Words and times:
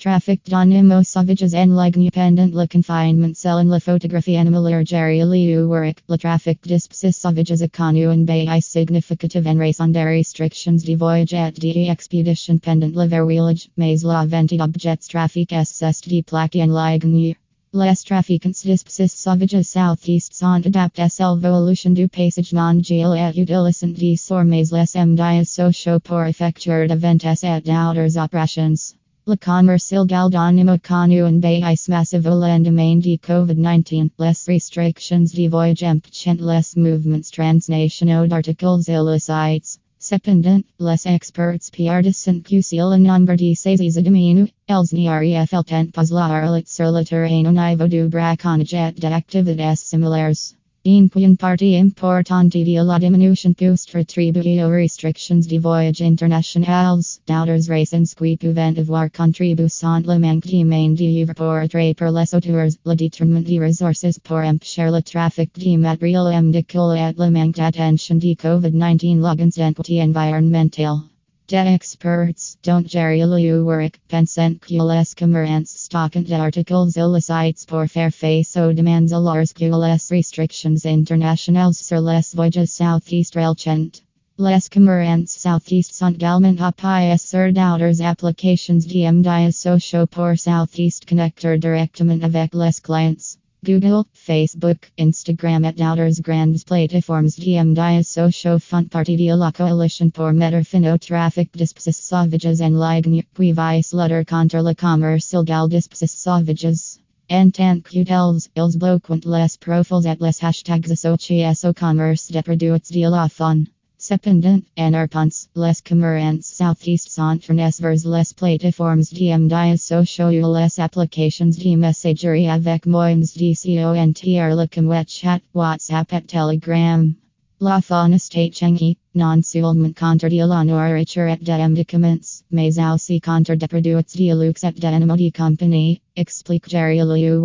Traffic 0.00 0.42
donimo 0.44 1.04
savages 1.04 1.52
en 1.52 1.76
independent 1.76 2.54
le 2.54 2.66
confinement 2.66 3.36
cell 3.36 3.58
en 3.58 3.68
la 3.68 3.78
photographie 3.78 4.38
animalier 4.38 4.82
Joeri 4.82 5.20
Leeuwerik 5.20 5.98
le 6.08 6.16
traffic 6.16 6.58
dispsis 6.62 7.16
savages 7.16 7.60
econu 7.60 8.10
and 8.10 8.24
bay 8.24 8.46
significative 8.62 9.46
en 9.46 9.58
raison 9.58 9.92
des 9.92 10.02
restrictions 10.02 10.82
de 10.82 10.96
voyage 10.96 11.34
et 11.34 11.52
de 11.52 11.90
expedition 11.90 12.58
pendant 12.58 12.96
le 12.96 13.06
verrouillage 13.06 13.68
mais 13.76 14.02
la 14.02 14.24
vente 14.24 14.56
d'objets 14.56 15.06
trafic 15.06 15.52
est 15.52 16.08
de 16.08 16.22
plaque 16.22 16.56
en 16.56 16.72
ligne 16.72 17.34
Les 17.74 18.02
trafiquants 18.02 18.64
dispsis 18.64 19.12
sauvages 19.12 19.62
southeast 19.64 20.32
sont 20.32 20.64
adaptés 20.64 21.22
à 21.22 21.34
l'évolution 21.34 21.90
du 21.90 22.08
paysage 22.08 22.54
mondial 22.54 23.14
et 23.18 23.38
utilisant 23.38 23.88
des 23.88 24.16
formes 24.16 24.52
les 24.52 24.72
médias 24.72 25.44
sociaux 25.44 26.00
pour 26.00 26.22
effectuer 26.22 26.88
de 26.88 26.94
ventes 26.94 27.44
et 27.44 27.60
d'autres 27.60 28.16
operations. 28.16 28.96
Illégal 29.26 30.30
d'animo 30.30 30.78
connu 30.78 31.22
en 31.22 31.40
base 31.40 31.88
massive 31.88 32.26
au 32.26 32.34
lendemain 32.34 33.00
de 33.00 33.18
COVID-19. 33.18 34.10
Les 34.18 34.48
restrictions 34.48 35.30
de 35.34 35.46
voyage 35.46 35.82
empêchent 35.82 36.40
les 36.40 36.74
mouvements 36.74 37.30
transnationaux 37.30 38.26
d'articles 38.26 38.88
illicites. 38.88 39.78
Cependant, 39.98 40.64
les 40.78 41.06
experts 41.06 41.70
que 41.70 42.62
si 42.62 42.78
le 42.78 42.96
nombre 42.96 43.36
de 43.36 43.54
saisies 43.54 44.02
diminue, 44.02 44.50
els 44.66 44.94
n'arrive 44.94 45.52
el 45.52 45.64
temps 45.64 45.92
pas 45.92 46.10
la 46.10 46.62
sur 46.64 46.90
le 46.90 47.04
terrain 47.04 47.44
au 47.44 47.52
niveau 47.52 47.88
du 47.88 48.08
braconnage 48.08 48.94
d'activités 48.94 49.76
similaires. 49.76 50.54
Point 50.82 51.36
partie 51.36 51.76
importante 51.76 52.48
de 52.48 52.82
la 52.82 52.98
diminution 52.98 53.52
cost 53.52 53.92
retribuée 53.92 54.64
restrictions 54.64 55.46
de 55.46 55.58
voyage 55.58 56.00
internationales, 56.00 57.18
d'autres 57.26 57.68
raisons 57.68 58.14
qui 58.16 58.38
peuvent 58.38 58.56
avoir 58.56 59.12
contribué 59.12 59.68
sont 59.68 60.06
le 60.06 60.18
manque 60.18 60.46
de 60.46 60.64
main 60.64 60.94
d'œuvre 60.94 61.34
pour 61.34 61.52
attraper 61.52 62.10
les 62.10 62.34
auteurs, 62.34 62.70
le 62.86 62.94
détournement 62.94 63.42
de 63.42 63.60
ressources 63.60 64.18
pour 64.20 64.38
empêcher 64.38 64.90
le 64.90 65.02
trafic 65.02 65.50
de 65.58 65.76
matériel 65.76 66.42
médical 66.42 66.96
et 66.96 67.12
le 67.12 67.30
manque 67.30 67.56
d'attention 67.56 68.14
de 68.14 68.34
COVID-19 68.34 69.20
l'agence 69.20 69.58
environnemental. 69.60 71.10
De 71.50 71.56
experts 71.56 72.58
don't 72.62 72.86
Joeri 72.86 73.22
Leeuwerik 73.26 73.98
pensant 74.08 74.60
que 74.60 74.78
les 74.78 75.14
commerçants 75.16 75.66
stockent 75.66 76.24
d'articles 76.24 76.96
illicites 76.96 77.66
pour 77.66 77.88
faire 77.90 78.14
face 78.14 78.56
aux 78.56 78.72
demandes 78.72 79.12
alors 79.12 79.52
que 79.52 79.64
les 79.64 79.98
restrictions 80.08 80.84
internationales 80.84 81.74
sur 81.74 82.02
les 82.02 82.32
voyages 82.36 82.68
southeast 82.68 83.34
relchent. 83.34 84.00
Les 84.38 84.68
commerçants 84.68 85.26
southeast 85.26 85.92
sont 85.92 86.14
également 86.14 86.54
appuyés 86.60 87.18
sur 87.18 87.52
d'autres 87.52 88.00
applications 88.00 88.78
de 88.78 89.10
médias 89.10 89.50
sociaux 89.50 90.06
pour 90.06 90.38
southeast 90.38 91.04
connector 91.04 91.58
directement 91.58 92.22
avec 92.22 92.54
les 92.54 92.80
clients. 92.80 93.39
Google, 93.62 94.04
Facebook, 94.14 94.90
Instagram 94.98 95.66
et 95.66 95.72
d'autres 95.72 96.22
grandes 96.22 96.64
plateformes 96.64 97.26
de 97.26 98.02
sociaux 98.02 98.58
font 98.58 98.88
partie 98.88 99.18
de 99.18 99.36
la 99.36 99.52
coalition 99.52 100.10
fin 100.10 100.84
au 100.84 100.98
trafic 100.98 101.50
d'espèces 101.54 102.00
sauvages 102.00 102.62
en 102.62 102.70
ligne, 102.70 103.22
qui 103.34 103.52
vise 103.52 103.92
lutter 103.92 104.24
contre 104.24 104.62
le 104.62 104.74
commerce 104.74 105.32
illégal 105.34 105.68
d'espèces 105.68 106.10
sauvages. 106.10 106.98
En 107.28 107.50
tant 107.50 107.82
que 107.82 108.02
tels, 108.02 108.48
ils 108.56 108.78
bloquent 108.78 109.20
les 109.26 109.58
profils 109.60 110.06
et 110.06 110.16
les 110.18 110.42
hashtags 110.42 110.90
associés 110.90 111.52
au 111.62 111.72
commerce 111.74 112.32
de 112.32 112.40
produits 112.40 113.02
de 113.02 113.10
la 113.10 113.28
faune. 113.28 113.66
Cependant, 114.02 114.62
en 114.78 114.92
réponse, 114.94 115.50
les 115.54 115.82
commerçants 115.82 116.42
southeast 116.42 117.10
sont 117.10 117.38
vers 117.50 117.70
les 117.82 118.34
plateformes 118.34 119.02
de 119.02 119.36
médias 119.36 119.76
sociaux 119.76 120.30
les 120.30 120.80
applications 120.80 121.50
de 121.50 121.76
messagerie 121.76 122.48
avec 122.48 122.86
moyens 122.86 123.34
de 123.34 123.52
contr 123.52 124.70
comme 124.74 125.04
chat 125.06 125.42
WhatsApp 125.52 126.14
et 126.14 126.22
Telegram. 126.22 127.14
La 127.60 127.82
faune 127.82 128.14
est 128.14 128.54
chengi, 128.54 128.96
non 129.14 129.42
seulement 129.42 129.92
contre 129.92 130.30
de 130.30 130.48
la 130.48 130.64
nourriture 130.64 131.28
et 131.28 131.36
des 131.36 131.68
médicaments, 131.68 132.40
mais 132.50 132.78
aussi 132.78 133.20
contre 133.20 133.54
des 133.54 133.68
produits 133.68 133.92
de 133.92 134.34
luxe 134.42 134.64
et 134.64 134.80
d'animaux 134.80 135.16
de 135.16 135.30
compagnie, 135.30 136.00
explique 136.16 136.70
Joeri 136.70 137.00
Liu 137.00 137.36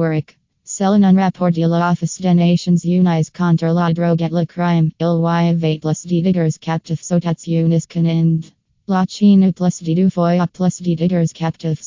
Warwick. 0.80 1.00
Selon 1.00 1.04
un 1.06 1.16
rapport 1.16 1.52
de 1.52 1.66
l'Office 1.66 2.20
des 2.20 2.34
Nations 2.34 2.84
Unies 2.84 3.32
contre 3.32 3.74
la 3.74 3.94
drogue 3.94 4.22
et 4.22 4.30
le 4.30 4.46
crime, 4.46 4.92
il 5.00 5.06
y 5.06 5.50
avait 5.50 5.80
plus 5.80 6.06
de 6.06 6.22
diggers 6.22 6.60
captifs 6.60 7.12
aux 7.12 7.18
États-Unis 7.18 7.88
qu'en 7.88 8.06
Inde. 8.06 8.46
La 8.88 9.06
Chine 9.08 9.54
plus 9.54 9.84
de 9.84 9.94
deux 9.96 10.10
fois 10.10 10.48
plus 10.48 10.82
de 10.82 11.34
captifs. 11.34 11.82